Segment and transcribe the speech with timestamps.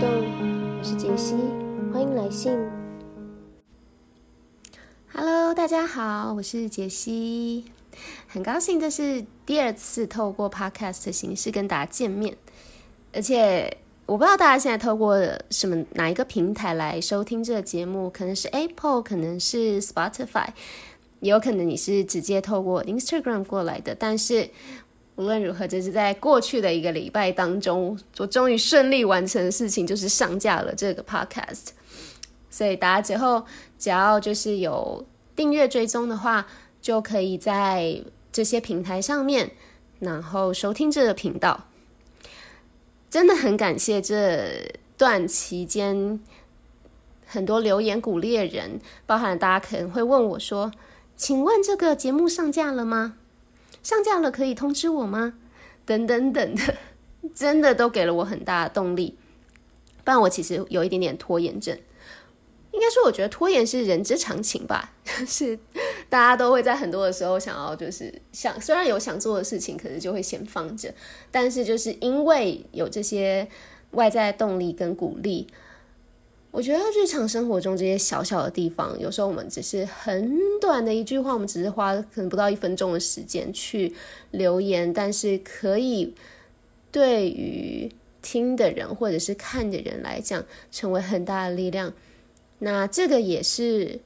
[0.00, 0.08] 动，
[0.78, 1.34] 我是杰西，
[1.92, 2.52] 欢迎来信。
[5.12, 7.64] Hello，大家好，我是杰西，
[8.26, 12.36] 很高兴这是第二次透过 Podcast 的形式跟大家见面，
[13.12, 13.76] 而且
[14.06, 15.16] 我不知道大家现在透过
[15.50, 20.48] 什么哪一个平台来收听这个节目，可能是 Apple，可能是 Spotify，
[21.20, 24.50] 也有可能你是直接透过 Instagram 过来的，但是。
[25.16, 31.68] 无论如何，这是在过去的一个礼拜当中，我终于顺利完成的事情，就是上架了这个 podcast。
[32.50, 33.44] 所以大家之后
[33.78, 35.04] 只要就是有
[35.34, 36.46] 订阅追踪的话，
[36.80, 39.50] 就可以在这些平台上面，
[39.98, 41.66] 然后收听这个频道。
[43.08, 46.20] 真的很感谢这段期间
[47.24, 50.70] 很多留言鼓励的人，包含大家可能会问我说
[51.16, 53.14] ：“请问这个节目上架了吗？”
[53.86, 55.34] 上架了，可以通知我吗？
[55.84, 56.74] 等等等的，
[57.32, 59.16] 真的都给了我很大的动力。
[60.02, 61.78] 不然我其实有一点点拖延症。
[62.72, 64.92] 应该说，我觉得拖延是人之常情吧。
[65.04, 65.56] 就 是
[66.08, 70.92] 大家都会在很多的时候想要，就是想虽然有想做的事情，可是就会先放着。
[71.30, 73.46] 但是就是因为有这些
[73.92, 75.46] 外在动力跟鼓励。
[76.56, 83.92] 我觉得日常生活中这些小小的地方，有时候我们只是很短的一句话，我们只是花可能不到一分钟的时间去
[84.30, 86.14] 留言，但是可以
[86.90, 91.92] 对于听的人或者是看的人来讲，成为很大的力量。
[92.60, 94.00] 那这个也是，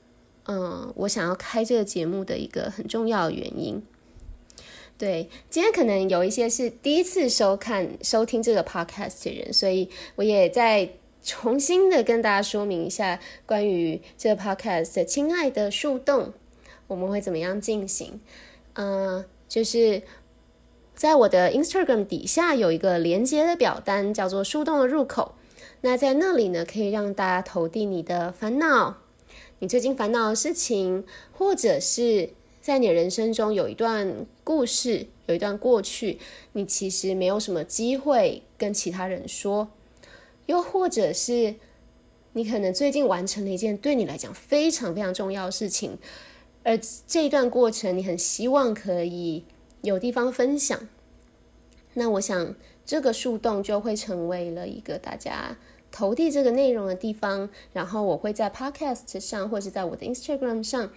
[0.47, 3.81] 嗯，我想要开这个节目的一个很重要的原因。
[4.99, 10.91] 对，今天可能有一些是第一次收看、收听这个 podcast 的人，所以我也在。
[11.23, 16.33] 重新的跟大家说明一下关于这个 podcast 的亲爱的树洞，
[16.87, 18.21] 我们会怎么样进行？
[18.75, 20.03] 嗯、呃，就是
[20.95, 25.35] 在我的 Instagram 底下有一个连接的表单，叫做树洞的入口。
[25.83, 28.99] 那在那里呢，可以让大家投递你的烦恼，
[29.59, 32.31] 你最近烦恼的事情，或者是
[32.61, 36.19] 在你人生中有一段故事，有一段过去，
[36.53, 39.69] 你其实没有什么机会跟其他人说。
[40.51, 41.55] 又或者是
[42.33, 45.97] 你可能最近完成了一件对你来讲非常非常重要的事情，
[46.65, 49.45] 而这一段过程你很希望可以
[49.83, 50.89] 有地方分享，
[51.95, 55.57] 那我想这个树洞就会成为了一个大家
[55.93, 60.91] 投递这个内容的地方，然后我会在 Podcast 上或者在我的 Instagram 上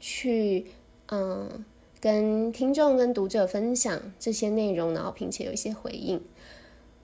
[0.00, 0.66] 去，
[1.12, 1.64] 嗯，
[2.00, 6.20] 跟听众跟读者分享这些内容，然后并且有一些回应，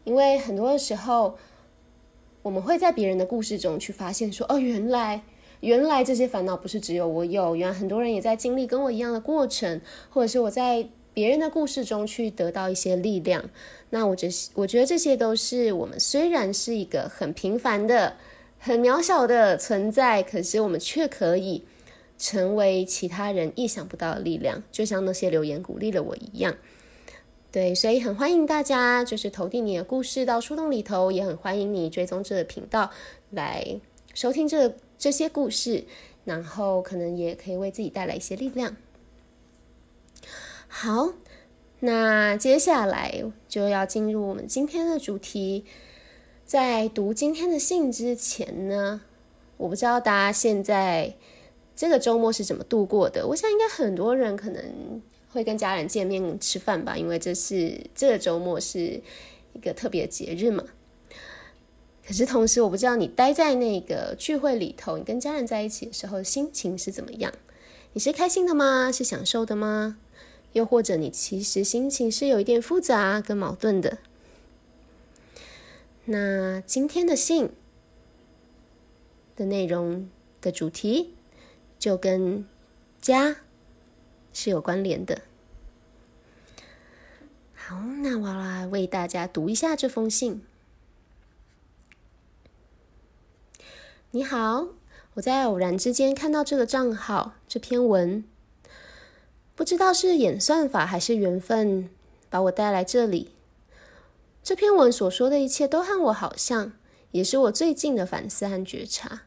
[0.02, 1.38] 因为很多时候。
[2.44, 5.22] 我们会在别人的故事中去发现，说：“哦，原来，
[5.60, 13.48] 原来这些烦恼不是只有我有，原来很多人也在经历跟我一样的过程，或者是我在别人的故事中去得到一些力量。
[13.88, 18.14] 那我觉，我觉得这些都是我们虽然是一个很平凡的、
[18.58, 21.64] 很渺小的存在，可是我们却可以
[22.18, 26.54] 成为其他人意想不到的力量，就像那些留言鼓励了我一样。”
[27.54, 32.90] 对，所以很欢迎大家，就是投递你的故事到树洞里头，也很欢迎你追踪这个频道
[33.30, 33.78] 来
[34.12, 35.84] 收听这这些故事，
[36.24, 38.76] 然后可能也可以为自己带来一些力量。
[40.66, 41.12] 好，
[41.78, 45.64] 那接下来就要进入我们今天的主题。
[46.44, 49.02] 在读今天的信之前呢，
[49.58, 51.14] 我不知道大家现在
[51.76, 53.28] 这个周末是怎么度过的。
[53.28, 55.00] 我想应该很多人可能。
[55.34, 59.02] 会跟家人见面吃饭吧，因为这是这个周末是
[59.52, 60.62] 一个特别节日嘛。
[62.06, 67.32] 可是同时，我不知道你待在那个聚会里头，你跟家人在一起的时候心情是怎么样？
[67.94, 68.92] 你是开心的吗？
[68.92, 69.98] 是享受的吗？
[70.52, 73.98] 又或者你其实心情是有一点复杂跟矛盾的？
[76.04, 77.50] 那今天的信
[79.34, 80.08] 的内容
[80.40, 81.14] 的主题
[81.76, 82.46] 就跟
[83.00, 83.38] 家。
[84.34, 85.22] 是有关联的。
[87.54, 90.44] 好，那我来为大家读一下这封信。
[94.10, 94.68] 你好，
[95.14, 98.22] 我在偶然之间看到这个账号这篇文，
[99.54, 101.88] 不知道是演算法还是缘分
[102.28, 103.30] 把我带来这里。
[104.42, 106.72] 这篇文所说的一切都和我好像，
[107.12, 109.22] 也是我最近的反思和觉察。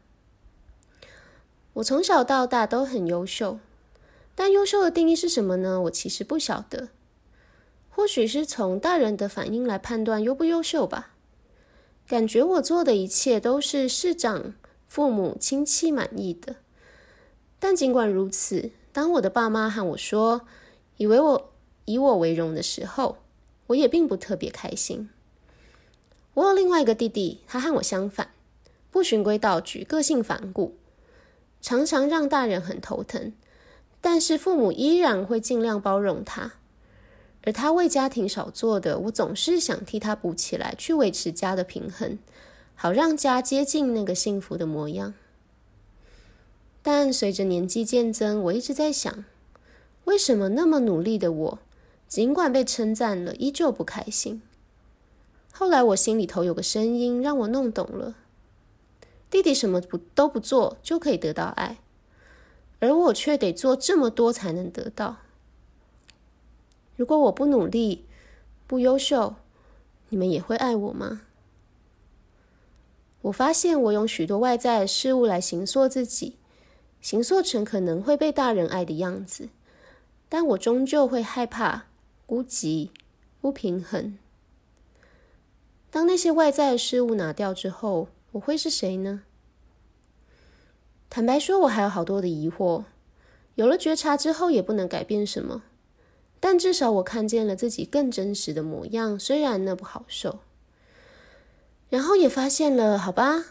[1.73, 3.59] 我从小到大都很优秀。
[4.39, 5.81] 但优秀的定义是什么呢？
[5.81, 6.89] 我其实不晓得。
[7.89, 11.15] 或许是从大人的反应来判断优不优秀吧。
[12.07, 14.53] 感觉我做的一切都是市长、
[14.87, 16.57] 父母、亲戚满意的。
[17.57, 20.45] 但尽管如此，当我的爸妈和我说
[20.97, 21.51] 以为我
[21.85, 23.17] 以我为荣的时候，
[23.65, 25.09] 我也并不特别开心。
[26.35, 28.29] 我有另外一个弟弟，他和我相反，
[28.91, 30.75] 不循规蹈矩，个性反骨，
[31.59, 33.33] 常常让大人很头疼。
[33.99, 36.53] 但是父母依然会尽量包容他，
[37.43, 42.19] 而他为家庭少做的，我总是想替他补起来，去维持家的平衡，
[42.75, 45.13] 好让家接近那个幸福的模样。
[46.81, 49.25] 但随着年纪渐增，我一直在想，
[50.05, 51.59] 为什么那么努力的我，
[52.07, 54.41] 尽管被称赞了，依旧不开心？
[55.51, 58.15] 后来我心里头有个声音让我弄懂了：
[59.29, 61.77] 弟弟什么不都不做就可以得到爱。
[62.79, 65.17] 而我却得做这么多才能得到。
[66.95, 68.05] 如果我不努力、
[68.65, 69.35] 不优秀，
[70.09, 71.21] 你们也会爱我吗？
[73.23, 76.37] 我发现我用许多外在的事物来形塑自己，
[77.01, 79.49] 形塑成可能会被大人爱的样子，
[80.29, 81.85] 但我终究会害怕、
[82.25, 82.89] 孤寂、
[83.41, 84.17] 不平衡。
[85.89, 89.23] 当那些外在的事物拿掉之后，我会是谁呢？
[91.09, 92.83] 坦白说，我还有好多的疑惑。
[93.55, 95.63] 有了觉察之后，也不能改变什么。
[96.39, 100.39] 但至少我看见了自己更真实的模样，虽然那不好受。
[101.89, 103.45] 然后也发现了，好吧，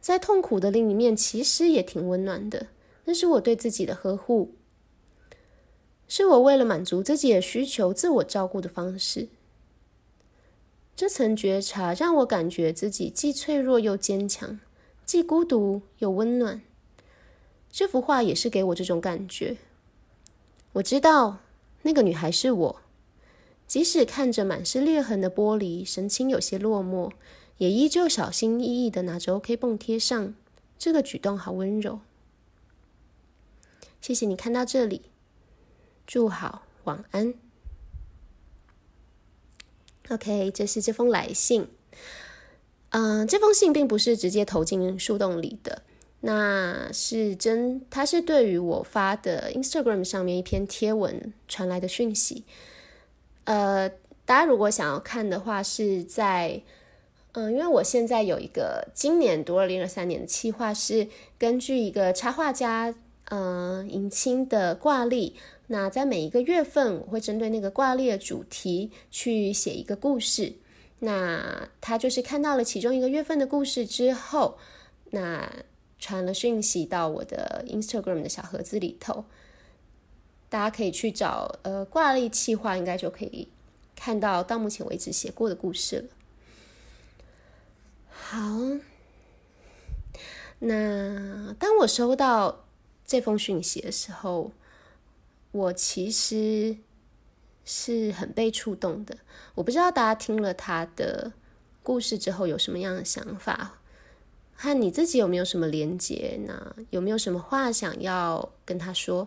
[0.00, 2.68] 在痛苦的另一面，其实也挺温暖的。
[3.04, 4.54] 那是我对自己的呵护，
[6.08, 9.28] 是我为了满足自己的需求，自我照顾的方式。
[10.96, 14.60] 这层觉察让我感觉自己既脆弱又坚强，
[15.04, 16.62] 既孤独又温暖。
[17.72, 19.56] 这幅画也是给我这种感觉。
[20.72, 21.38] 我知道
[21.82, 22.80] 那个女孩是我，
[23.66, 27.12] 即使看着满是裂痕的玻璃，神情有些落寞，
[27.58, 30.34] 也依旧小心翼翼的拿着 OK 绷贴上。
[30.78, 32.00] 这个举动好温柔。
[34.00, 35.02] 谢谢你看到这里，
[36.06, 37.34] 祝好，晚安。
[40.08, 41.68] OK，这是这封来信。
[42.90, 45.82] 嗯、这封信并不是直接投进树洞里的。
[46.22, 52.44] 那是真，他是对于我发的 Instagram 上面一篇贴文传来的讯息。
[53.44, 53.88] 呃，
[54.26, 56.60] 大家如果想要看的话，是在
[57.32, 61.08] 嗯、因为我现在有一个今年读二零二三年的企划，是
[61.38, 62.94] 根据一个插画家
[63.30, 65.36] 嗯迎青的挂历。
[65.68, 70.52] 那在每一个月份，我会针对那个挂历的主题去写一个故事。
[70.98, 74.58] 那他就是看到了其中一个月份的故事之后，
[75.12, 75.50] 那。
[76.00, 79.26] 传了讯息到我的 Instagram 的小盒子里头，
[80.48, 83.48] 大家可以去找呃挂历企划，应该就可以
[83.94, 86.08] 看到到目前为止写过的故事了。
[88.10, 88.38] 好，
[90.60, 92.64] 那当我收到
[93.06, 94.52] 这封讯息的时候，
[95.52, 96.76] 我其实
[97.64, 99.18] 是很被触动的。
[99.54, 101.32] 我不知道大家听了他的
[101.82, 103.79] 故事之后有什么样的想法。
[104.62, 106.76] 和你自己有没有什么连接呢？
[106.90, 109.26] 有没有什么话想要跟他说？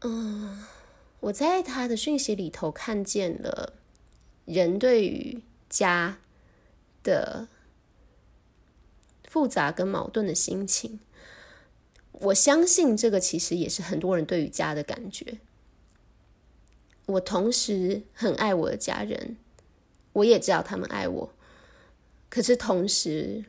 [0.00, 0.64] 嗯，
[1.20, 3.74] 我在他的讯息里头看见了
[4.46, 5.40] 人对于
[5.70, 6.18] 家
[7.04, 7.46] 的
[9.28, 10.98] 复杂跟矛盾的心情。
[12.10, 15.38] 我相信这个其实也是很多人对于家的感觉。
[17.06, 19.36] 我同时很爱我的家人，
[20.14, 21.32] 我也知道他们爱我。
[22.36, 23.46] 可是同时，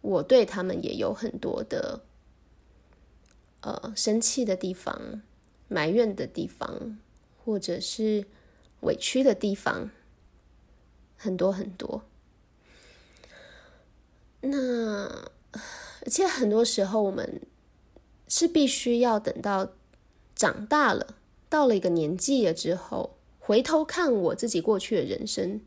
[0.00, 2.04] 我对他们也有很多的，
[3.62, 5.22] 呃，生气的地方、
[5.66, 7.00] 埋怨的地方，
[7.44, 8.24] 或者是
[8.82, 9.90] 委屈的地方，
[11.16, 12.04] 很多很多。
[14.42, 15.08] 那
[16.02, 17.42] 而且很多时候，我们
[18.28, 19.72] 是必须要等到
[20.36, 21.16] 长大了，
[21.48, 25.60] 到了一个年纪了之后，回头看我自己过去的人生。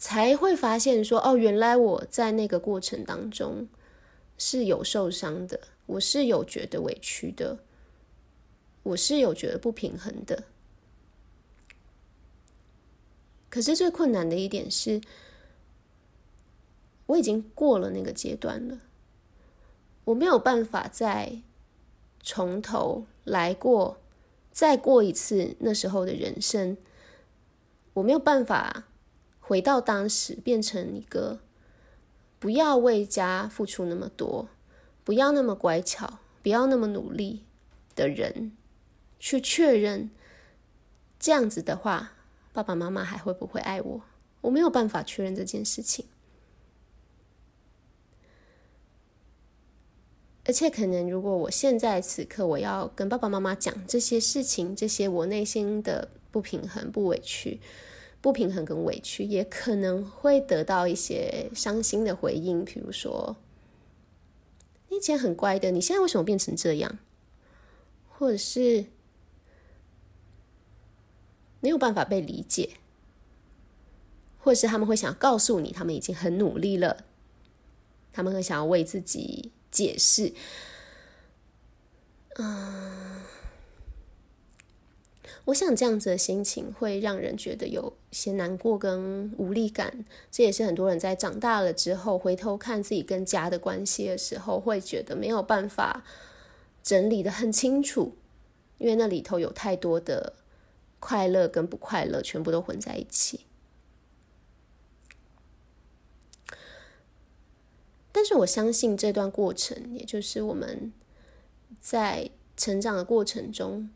[0.00, 3.68] 才会发现说，哦，原来我在那个过程当中
[4.38, 7.58] 是有受伤的，我是有觉得委屈的，
[8.82, 10.44] 我是有觉得不平衡的。
[13.50, 15.02] 可是最困难的一点是，
[17.04, 18.78] 我已经过了那个阶段了，
[20.04, 21.42] 我没有办法再
[22.22, 24.00] 从头来过，
[24.50, 26.78] 再过一次那时候的人生，
[27.92, 28.86] 我没有办法。
[29.50, 31.40] 回到当时，变成一个
[32.38, 34.48] 不要为家付出那么多，
[35.02, 37.42] 不要那么乖巧，不要那么努力
[37.96, 38.52] 的人，
[39.18, 40.08] 去确认
[41.18, 42.12] 这样子的话，
[42.52, 44.02] 爸爸妈妈还会不会爱我？
[44.42, 46.06] 我没有办法确认这件事情，
[50.44, 57.60] 而且可能如果我现在此刻我要跟爸爸妈妈讲这些事情，这些我内心的不平衡、不委屈。
[58.20, 63.36] 不平衡跟委屈，也可能会得到一些伤心的回应，比如说，
[64.88, 66.98] 你以前很乖的，你现在为什么变成这样？
[68.10, 68.84] 或者是
[71.60, 72.70] 没有办法被理解，
[74.38, 77.04] 或者是他们会想告诉你，他们已经很努力了，
[78.12, 80.34] 他们会想要为自己解释，
[82.34, 83.19] 嗯。
[85.50, 96.04] 我想这样子的心情会让人觉得有些难过跟无力感，这也是很多人在长大了之后回头看自己跟家的关系的时候，会觉得没有办法
[96.82, 98.14] 整理得很清楚，
[98.78, 100.34] 因为那里头有太多的
[101.00, 103.40] 快乐跟不快乐，全部都混在一起。
[108.12, 110.92] 但是我相信这段过程，也就是我们
[111.80, 113.90] 在成长的过程中。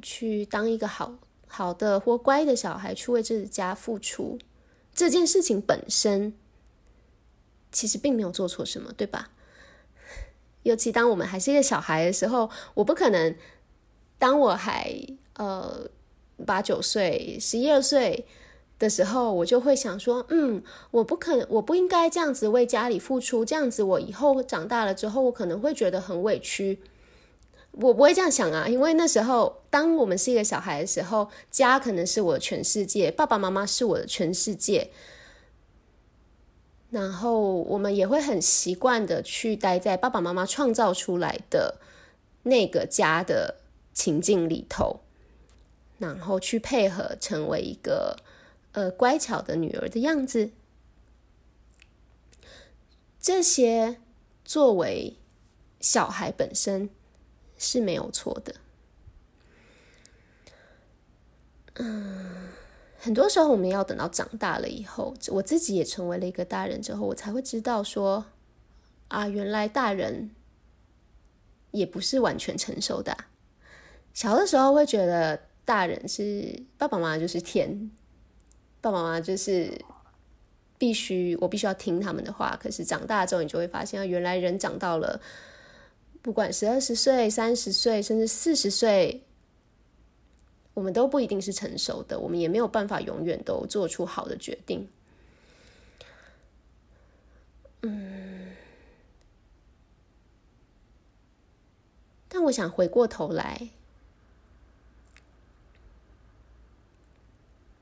[0.00, 4.38] 去当一个好好的或乖的小孩，去为这个家付出，
[4.94, 6.32] 这件事情本身
[7.70, 9.30] 其实并没有做错什么，对吧？
[10.62, 13.34] 尤其当我们还是一个小孩的时候，我不可能
[14.18, 14.94] 当我还
[15.34, 15.90] 呃
[16.46, 18.24] 八九岁、十一二岁
[18.78, 26.80] 的时候，我就会想说，嗯，我不可能，我不应该这样子为家里付出，这样子我以后长大了之后，我可能会觉得很委屈。
[27.72, 34.90] 我不会这样想啊，因为那时候，当我们是一个小孩的时候，家可能是我的全世界，爸爸妈妈是我的全世界。
[36.90, 41.80] 然后我们也会很习惯的去待在爸爸妈妈创造出来的
[42.42, 43.62] 那个家的
[43.94, 45.00] 情境里头，
[45.96, 48.18] 然后去配合成为一个
[48.72, 50.50] 呃乖巧的女儿的样子。
[53.18, 53.96] 这些
[54.44, 55.16] 作为
[55.80, 56.90] 小孩本身。
[57.64, 58.56] 是没有错的。
[61.74, 62.48] 嗯，
[62.98, 68.24] 很多时候我们要等到长大了以后，我自己也成为了一个大人之后，我才会知道说，
[69.08, 70.30] 啊，原来大人
[71.70, 73.16] 也不是完全成熟的。
[74.12, 77.90] 小的时候会觉得大人是爸爸妈妈就是天，
[78.80, 79.72] 爸爸妈妈就是
[80.76, 82.58] 必须我必须要听他们的话。
[82.60, 85.20] 可是长大之后，你就会发现，原来人长到了。
[86.20, 89.24] 不管是二十岁、三十岁，甚至四十岁，
[90.74, 94.88] 我们都不一定是成熟的，我们也没有办法永远都做出好的决定。
[97.82, 98.54] 嗯，
[102.28, 103.68] 但我想回过头来，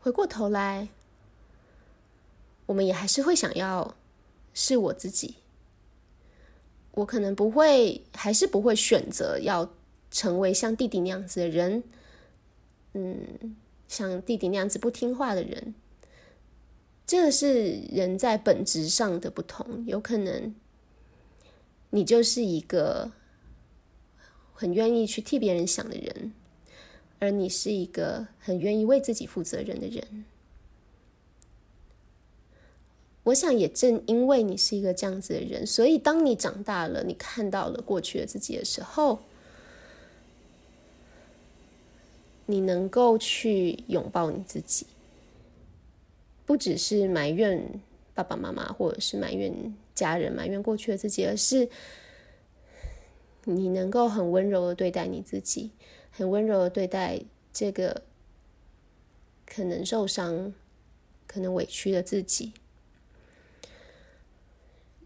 [0.00, 0.88] 回过头来，
[2.66, 3.94] 我们也还是会想要
[4.54, 5.36] 是我自己。
[6.92, 9.70] 我可能不会，还是不会选择要
[10.10, 11.84] 成为像弟弟那样子的人，
[12.94, 13.56] 嗯，
[13.88, 15.74] 像弟弟那样子不听话的人。
[17.06, 19.84] 这是人在本质上的不同。
[19.86, 20.54] 有可能
[21.90, 23.10] 你就是一个
[24.54, 26.32] 很愿意去替别人想的人，
[27.18, 30.24] 而你是一个很愿意为自己负责任的人。
[33.24, 39.20] 我想，也正因为你是一个这样子的人，所以当你长大了，你看到了过去的自己的时候，
[42.50, 44.86] 你能够去拥抱你自己，
[46.44, 47.80] 不只是埋怨
[48.12, 51.68] 爸爸妈妈，或者是埋怨家人，埋怨过去的自己，而是
[53.44, 55.70] 你能够很温柔的对待你自己，
[56.10, 57.20] 很温柔的对待
[57.52, 58.02] 这个
[59.46, 60.52] 可能受伤、
[61.26, 62.52] 可能委屈的自己。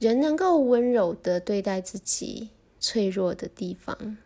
[0.01, 4.19] 人能够温柔的对待自己脆弱的地方，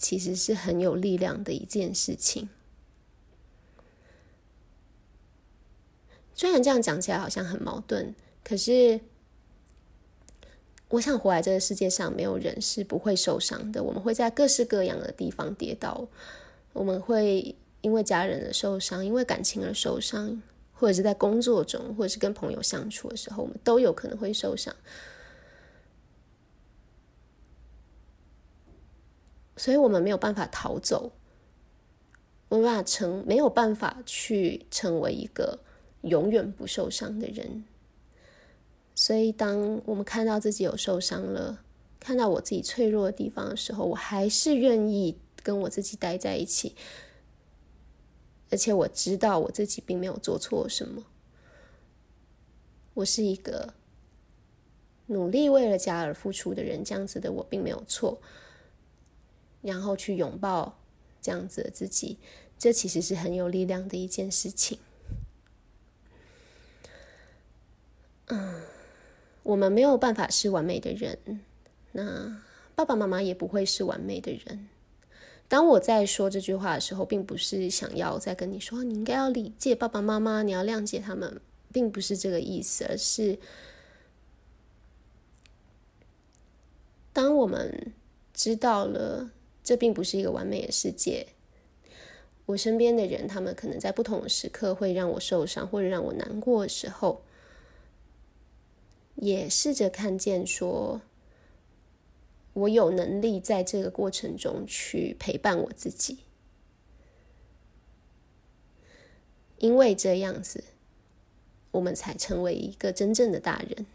[0.00, 2.48] 其实是很有力量的一件事情。
[6.34, 8.98] 虽然这样讲起来好像很矛盾，可是
[10.88, 13.82] 我想活在这个世界上，没有人是不会受伤的。
[13.84, 16.08] 我们会在各式各样的地方跌倒，
[16.72, 20.42] 我们会因为家人的受伤，因为感情而受伤。
[20.72, 24.74] 或者是在工作中，或者是跟朋友相处的时候，我们都有可能会受伤。
[29.60, 31.12] 所以，我们没有办法逃走，
[32.48, 35.58] 没有办法成，没有办法去成为一个
[36.00, 37.62] 永远不受伤的人。
[38.94, 41.62] 所以，当我们看到自己有受伤了，
[41.98, 46.74] 看到我自己脆弱的地方的时候，我还是愿意跟我自己待在一起。
[48.50, 51.04] 而且我知道我自己并没有做错什么，
[52.94, 53.74] 我是一个
[55.08, 58.22] 努力为了家而付出的人，这样子的我并没有错。
[59.62, 60.78] 然后去拥抱
[61.20, 62.18] 这样子的自己
[62.58, 64.78] 这其实是很有力量的一件事情。
[68.26, 68.62] 嗯
[69.42, 71.18] 我们没有办法是完美的人
[71.92, 72.40] 那
[72.74, 74.68] 爸爸妈妈也不会是完美的人。
[75.48, 81.40] 当我在说这句话的时候并不是想要在跟你说你应该要理解爸爸妈妈你要谅解他们
[81.72, 83.36] 并不是这个意思而是
[87.12, 87.92] 当我们
[88.32, 89.30] 知道了
[89.70, 91.28] 这并不是一个完美的世界，
[92.46, 97.22] 我身边的人他们可能在不同的时刻会让我受伤或者让我难过的时候，
[99.14, 101.02] 也试着看见说。
[102.52, 106.18] 我有能力在这个过程中去陪伴我自己，
[109.58, 110.64] 因为这样子，
[111.70, 113.86] 我们才成为一个真正的大人。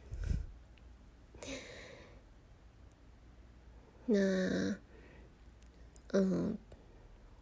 [4.06, 4.78] 那，
[6.18, 6.58] 嗯，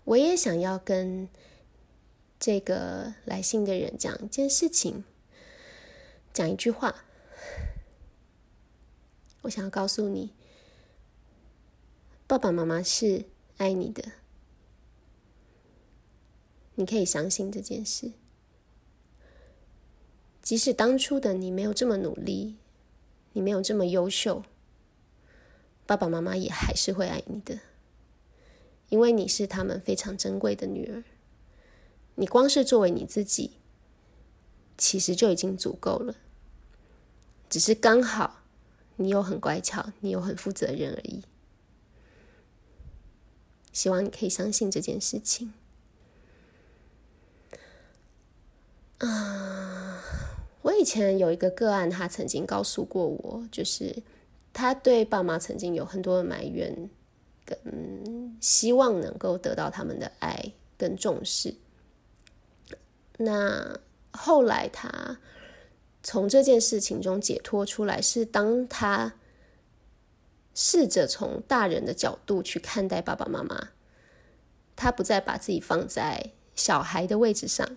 [0.03, 1.29] 我也想要跟
[2.39, 5.03] 这个来信的人讲一件事情，
[6.33, 7.05] 讲一句话。
[9.43, 10.31] 我想要告诉你。
[12.25, 13.25] 爸爸妈妈是
[13.57, 14.03] 爱你的，
[16.73, 18.13] 你可以相信这件事。
[20.41, 22.55] 即使当初的你没有这么努力，
[23.33, 24.43] 你没有这么优秀，
[25.85, 27.59] 爸爸妈妈也还是会爱你的，
[28.93, 31.03] 因为你是他们非常珍贵的女儿。
[32.13, 33.53] 你光是作为你自己，
[34.77, 36.13] 其实就已经足够了，
[37.49, 38.43] 只是刚好
[38.97, 41.23] 你又很乖巧，你又很负责任而已。
[43.71, 45.51] 希望你可以相信这件事情。
[48.99, 50.03] 啊，
[50.61, 54.03] 我以前有一个个案，他曾经告诉过我，就是
[54.53, 56.91] 他对爸妈曾经有很多的埋怨，
[57.45, 61.55] 跟希望能够得到他们的爱跟重视。
[63.17, 63.79] 那
[64.11, 65.19] 后来他
[66.01, 69.13] 从这件事情中解脱出来，是当他。
[70.55, 73.69] 试着从大人的角度去看待爸爸妈妈，
[74.75, 77.67] 他不再把自己放在小孩的位置上。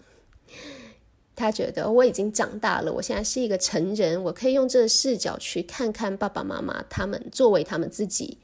[1.35, 8.37] 他觉得我已经长大了，我现在是一个成人，我可以用这个视角去看看爸爸妈妈他们作为他们自己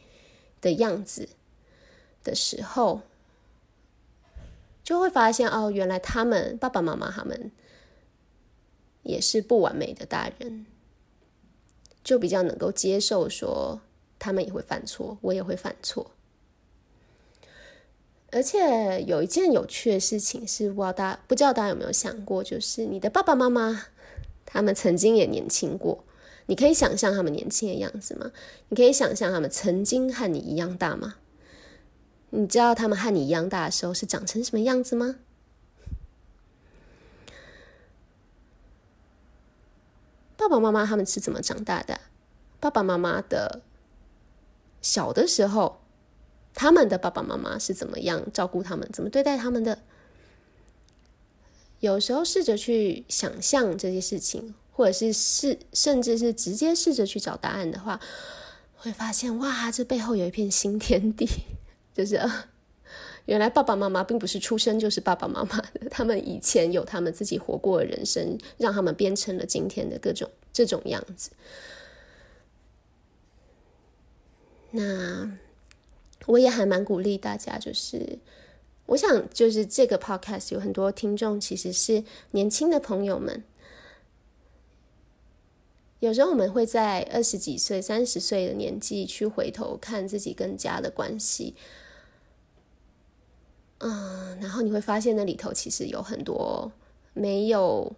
[0.63, 1.29] 的样子
[2.25, 3.03] 的时候，
[4.83, 7.53] 就会发现哦，原来他们爸爸妈妈他们
[9.03, 10.65] 也是不完美的大人，
[12.03, 13.83] 就比较能够接受说。
[14.25, 16.13] 他们也会犯错，我也会犯错。
[18.31, 23.87] 而且有一件有趣的事情是，不知道大不知道大家有没有想过，就是你的爸爸妈妈，
[24.47, 26.05] 他们曾经也年轻过。
[26.47, 28.33] 你可以想象他们年轻的样子吗？
[28.69, 31.17] 你可以想象他们曾经和你一样大吗？
[32.31, 35.17] 你知道他们和你一样大的时候是长成什么样子吗？
[40.37, 42.01] 爸爸妈妈他们是怎么长大的？
[42.59, 43.63] 爸爸妈妈的。
[44.81, 45.81] 小的时候，
[46.55, 49.79] 他们的爸爸妈妈是怎么样照顾他们，怎么对待他们的？
[51.79, 58.01] 有时候试着去想象这些事情，或者是试，甚至是直接试着去找答案的话，
[58.75, 61.29] 会发现哇，这背后有一片新天地。
[61.95, 62.19] 就是
[63.27, 71.31] 原来爸爸妈妈并不是出生就是爸爸妈妈的，他们以前有他们自己活过的人生，让他们变成了今天的各种这种样子。
[74.71, 75.31] 那
[76.25, 78.19] 我也还蛮鼓励大家，就是
[78.87, 83.45] 我想，就是这个 podcast 有很多听众其实是年轻的朋友们。
[86.03, 91.55] 有时候我们会在二十几岁、三十岁的年纪去回头看自己跟家的关系，
[93.79, 96.73] 嗯，然后你会发现那里头其实有很多
[97.15, 97.95] 没有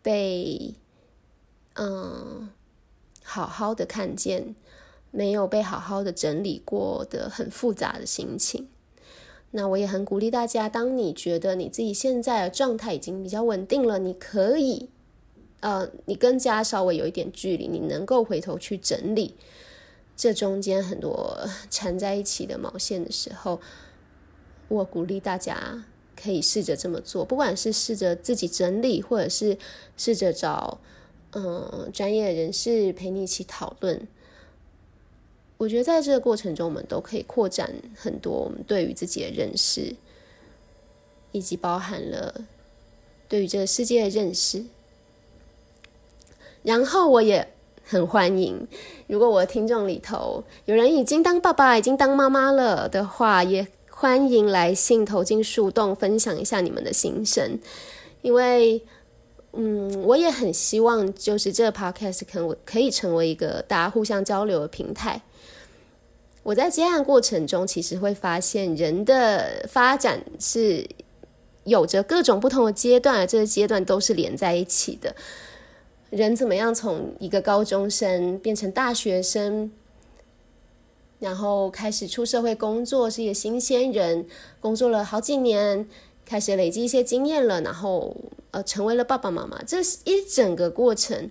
[0.00, 0.74] 被
[1.74, 2.48] 嗯
[3.24, 4.54] 好好的看见。
[5.14, 8.68] 没有被好好的整理过的很复杂的心情，
[9.50, 14.88] 那我也很鼓励大家，当你觉得你自己现在的状态已经比较稳定了，你可以，
[15.62, 19.36] 呃，你跟家稍微有一点距离，你能够回头去整理
[20.16, 23.60] 这中间很多缠在一起的毛线的时候，
[24.66, 25.84] 我鼓励大家
[26.20, 29.56] 可以试着这么做，不管是试着自己整理，或者是
[29.96, 30.80] 试着找
[31.30, 34.08] 嗯、专业人士陪你一起讨论。
[35.58, 39.94] 我觉得在这个过程中，我们都可以扩展很多我们对于自己的认识，
[41.30, 42.44] 以及包含了
[43.28, 44.64] 对于这个世界的认识。
[46.62, 47.46] 然后我也
[47.84, 48.66] 很欢迎，
[49.06, 57.58] 如果我的听众里头有人已经当爸爸、已经当妈妈了的话，也欢迎来信投进树洞，分享一下你们的心声，
[58.22, 58.82] 因为
[59.52, 65.20] 嗯，我也很希望，就是这个 podcast 可可以成为一个大家互相交流的平台。
[66.42, 70.88] 我在接案过程中，其实会发现人的发展是
[71.64, 75.14] 有着各种不同的阶段，这个阶段都是连在一起的。
[76.12, 79.72] 人怎么样从一个高中生变成大学生，
[81.18, 84.26] 然后开始出社会工作，是一个新鲜人，
[84.60, 85.88] 工作了好几年，
[86.26, 88.14] 开始累积一些经验了，然后
[88.50, 91.30] 呃成为了爸爸妈妈，这一整个过程，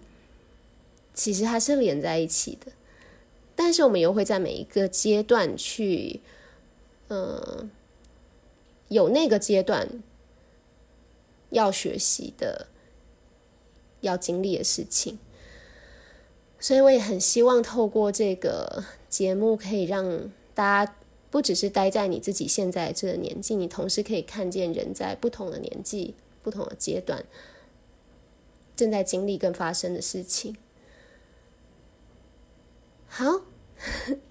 [1.14, 2.72] 其实还是连在一起的。
[3.56, 6.22] 但是我们又会在每一个阶段去，
[7.10, 7.70] 嗯、
[8.88, 9.88] 有那个阶段
[11.52, 12.66] 要学习的、
[14.02, 15.18] 要经历的事情，
[16.60, 20.96] 所以我也很希望透过这个节目，可以让大家
[21.30, 27.24] 不只是待在你自己现在这个年纪，你同时可以看见人在不同的年纪、不同的阶段
[28.76, 30.58] 正在经历跟发生的事情。
[33.08, 33.42] 好。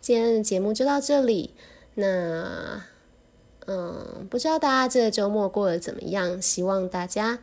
[0.00, 1.54] 今天的节目就到这里。
[1.94, 2.84] 那，
[3.66, 6.42] 嗯，不知道大家这个周末过得怎么样？
[6.42, 7.38] 希望大家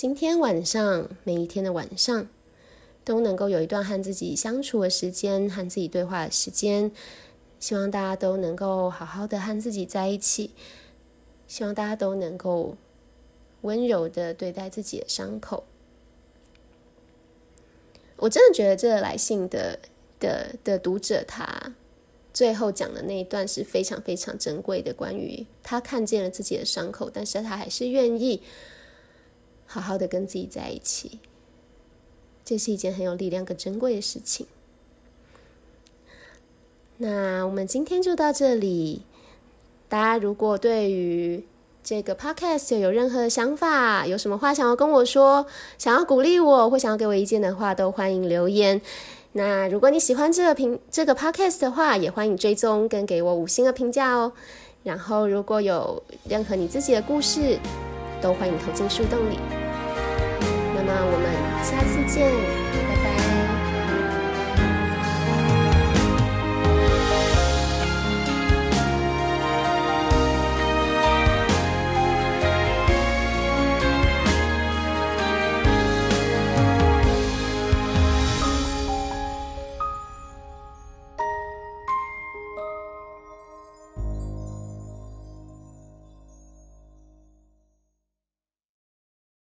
[0.00, 2.28] 今天晚上，每一天的晚上，
[3.04, 6.92] 都能够有一段和自己相处的时间，和自己对话的时间。
[7.58, 10.52] 希望大家都能够好好的和自己在一起。
[11.48, 12.76] 希望大家都能够
[13.62, 15.64] 温柔的对待自己的伤口。
[18.18, 19.80] 我真的觉得这个来信的。
[20.20, 21.74] 的的读者，他
[22.32, 28.40] 最后讲的那一段是非常非常珍贵的，关于他看见了自己的伤口，但是他还是愿意
[29.68, 31.20] 好好的跟自己在一起，
[32.44, 34.46] 这是一件很有力量、跟珍贵的事情。
[36.96, 39.02] 那我们今天就到这里，
[39.88, 41.44] 大家如果对于
[41.84, 48.80] 这个 podcast 有任何想法，有什么话想要跟我说，想要鼓励我，或想要给我意见的话，都欢迎留言。
[49.32, 54.32] 那如果你喜欢这个评这个 podcast 的话，也欢迎追踪跟给我五星的评价哦。
[54.82, 57.58] 然后如果有任何你自己的故事，
[58.20, 59.57] 都欢迎投进树洞里。
[60.88, 61.28] 那我们
[61.62, 62.32] 下次见，